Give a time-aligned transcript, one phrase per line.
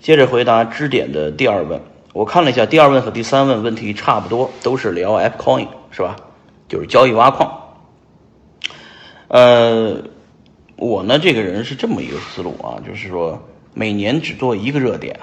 [0.00, 1.78] 接着回答支点的第二问，
[2.14, 6.16] 我看了一下，第二问和第三问问题差不多，都是聊 AppCoin 是吧？
[6.68, 7.76] 就是交易挖矿。
[9.28, 10.02] 呃，
[10.76, 15.20] 我呢这个人是这么一个思路啊，就是说每年只做一个热点。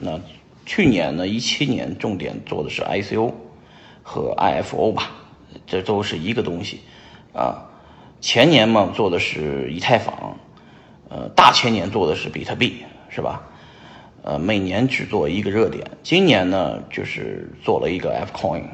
[0.00, 0.20] 那
[0.66, 3.32] 去年呢，一七年重点做的是 ICO
[4.02, 5.12] 和 IFO 吧，
[5.68, 6.80] 这都是一个东西
[7.32, 7.62] 啊。
[8.20, 10.36] 前年嘛做的是以太坊，
[11.08, 13.40] 呃，大前年做的是比特币，是吧？
[14.26, 15.88] 呃，每年只做一个热点。
[16.02, 18.64] 今年呢，就是做了一个 F Coin，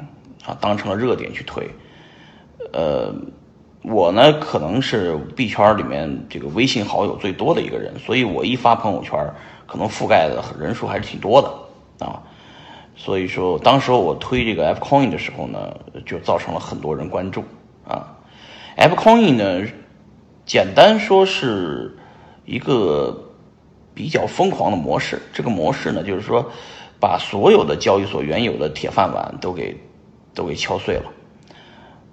[0.47, 1.69] 啊，当成了热点去推。
[2.73, 3.15] 呃，
[3.83, 9.31] 我呢可能是币圈里面这个微信好友最多的一个人，所以我一发朋友圈，
[9.67, 12.23] 可能覆盖的人数还是挺多的啊。
[12.97, 15.77] 所以说，当时我推这个 F Coin 的时候呢，
[16.07, 17.45] 就造成了很多人关注
[17.87, 18.17] 啊。
[18.77, 19.69] F Coin 呢，
[20.47, 21.99] 简单说是
[22.47, 23.32] 一个
[23.95, 25.21] 比较疯狂的模式。
[25.33, 26.51] 这个模式呢，就是说
[27.01, 29.77] 把所有的交易所原有的铁饭碗都给
[30.35, 31.13] 都给敲碎了。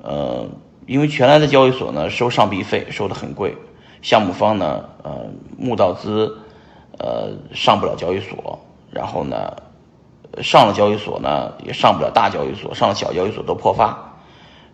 [0.01, 0.47] 呃，
[0.87, 3.55] 因为原来的交易所呢收上币费收的很贵，
[4.01, 5.25] 项目方呢呃
[5.57, 6.37] 募到资
[6.97, 8.59] 呃上不了交易所，
[8.91, 9.55] 然后呢
[10.41, 14.05] 上了交易所呢也上不了大交易所，上了小交易所都破发。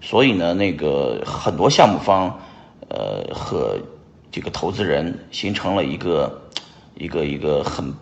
[0.01, 2.39] 所以呢，那个很多项目方，
[2.89, 3.75] 呃，和
[4.29, 6.41] 这个投资人形成了一个
[6.95, 7.93] 一个一个很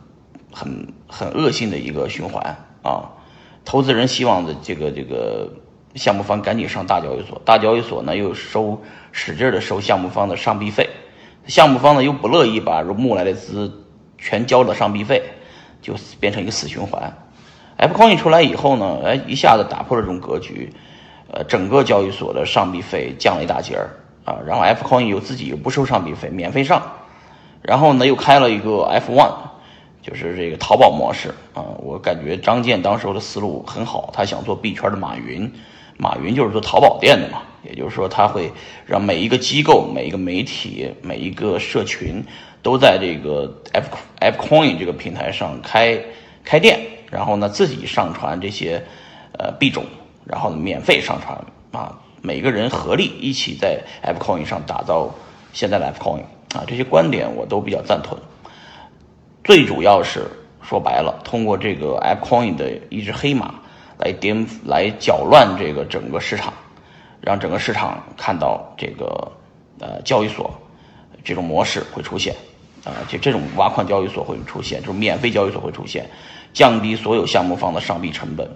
[0.52, 3.12] 很很恶性的一个循环啊。
[3.66, 5.52] 投资人希望的这个这个
[5.96, 10.90] 项目方赶紧上大交易所，大交易所呢又收使劲的收项目方的上币费，
[11.46, 13.86] 项目方呢又不乐意把募来的资
[14.18, 15.22] 全交了上币费，
[15.82, 17.18] 就变成一个死循环。
[17.78, 20.74] F Coin 出来以后呢，哎，一下子打破了这种格局。
[21.36, 23.90] 呃，整个交易所的上币费降了一大截儿
[24.24, 26.93] 啊，然后 F Coin 又自己又不收上币费，免费上，
[27.64, 29.34] 然后呢又开了一个 F One，
[30.02, 31.64] 就是这个淘宝模式啊。
[31.80, 35.52] 我感觉张健当时候的思路很好，他想做币圈的马云，
[35.98, 38.52] 马云就是做淘宝店的嘛，也就是说他会
[38.86, 42.24] 让每一个机构、每一个媒体、每一个社群
[42.62, 46.00] 都在这个 F F Coin 这个平台上开
[46.44, 46.80] 开店，
[47.10, 48.84] 然后呢自己上传这些
[49.38, 49.84] 呃币种。
[50.26, 51.38] 然后免费上传
[51.74, 55.14] 啊，每个人合力一起在 F Coin 上打造
[55.52, 56.22] 现在的 F Coin
[56.54, 58.18] 啊，这些观点我都比较赞同。
[59.44, 60.26] 最主要是
[60.62, 63.56] 说白了，通过这个 AppCoin 的一只黑马
[63.98, 66.54] 来颠来搅乱这个整个市场，
[67.20, 69.32] 让整个市场看到这个
[69.80, 70.54] 呃交易所
[71.24, 72.36] 这种模式会出现
[72.86, 76.10] 啊，就这种挖矿交易所会出现，就是免费交易所会出现，
[76.54, 78.50] 降低所有项目方的上币成本。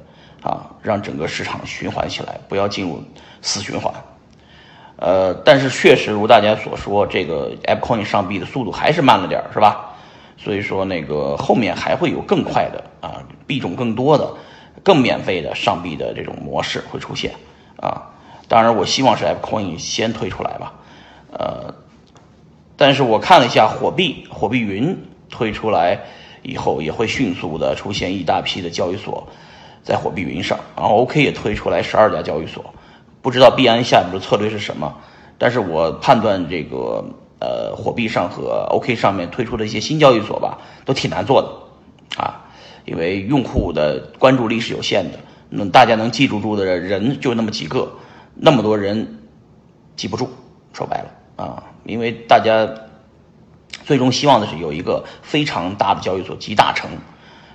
[0.43, 3.03] 啊，让整个市场循环起来，不要进入
[3.41, 3.91] 死循环。
[4.97, 9.95] 呃，但是确实如大家所说，这个 App Coin 上币的速度还是慢了点儿，是吧？
[10.37, 14.33] 所以说那个后面还会有更快的啊，币种更多的、
[14.83, 17.31] 更免费的上币的这种模式会出现
[17.79, 18.09] 啊。
[18.47, 20.73] 当然，我希望是 App Coin 先推出来吧。
[21.31, 21.73] 呃，
[22.75, 24.97] 但是我看了一下火币，火币云
[25.29, 25.99] 推出来
[26.41, 29.27] 以后，也会迅速的出现一大批的交易所。
[29.83, 32.73] 在火币云上，然后 OK 也推出来十二家交易所，
[33.27, 34.95] 不知道币安下一步的策略是什么，
[35.37, 37.03] 但是我判断这个
[37.41, 42.45] 呃火币上和 OK 上面推出的一些新交易所吧，都挺难做的，啊，
[42.85, 47.91] 因为用户的关注力是有限的，那大家能记住住的人就那么几个，
[48.33, 49.19] 那么多人
[49.97, 50.29] 记不住，
[50.71, 52.65] 说白了啊，因为大家
[53.83, 56.89] 最终希望的是有一个非常大的交易所集大成，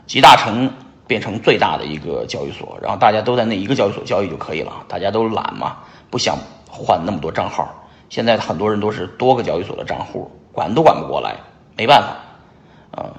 [0.06, 0.71] 集大成。
[1.12, 4.73] 变成最大的一个交易所，然后大家都在那一个交易所交易就可以了。
[4.89, 5.77] 大家都懒嘛，
[6.09, 6.39] 不想
[6.71, 7.69] 换那么多账号。
[8.09, 11.37] 现在很多人都是多个交易所的账户，管都管不过来，
[11.77, 13.12] 没办法啊。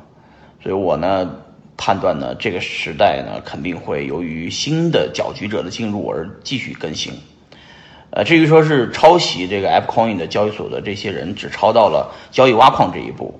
[0.64, 1.36] 所以我呢
[1.78, 7.14] 判断呢，这个时代呢肯定会由于新的搅局者的进入而继续更新。
[8.10, 13.40] 呃，至于说是抄袭这个 App Coin 的交易所的这些人，只抄到了交易挖矿这一步。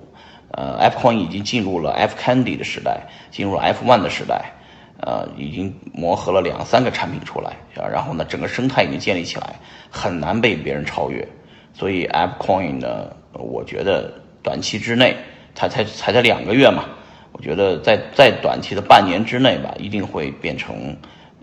[0.56, 4.52] 呃，F Coin 已经进入了 F Candy 的时代，进入了 F One 的时代，
[5.00, 9.56] 呃，已经磨合了两三个产品出来，啊，然后呢，整个生态已经建立起来，
[9.90, 11.26] 很难被别人超越。
[11.72, 14.14] 所以 F Coin 呢，我觉得
[14.44, 15.16] 短期之内，
[15.56, 16.84] 才才才才两个月嘛，
[17.32, 20.96] 我觉得在在短期的半年之内吧，一定会变成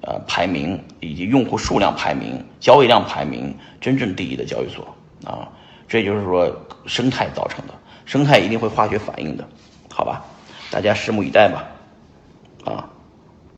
[0.03, 5.51] 呃排名以及用户数量排名、交易量排名真正第一的交易所啊，
[5.91, 6.49] 这就是说
[6.85, 7.73] 生态造成的。
[8.05, 9.45] 生态一定会化学反应的，
[9.89, 10.23] 好吧？
[10.71, 11.67] 大家拭目以待吧，
[12.63, 12.87] 啊。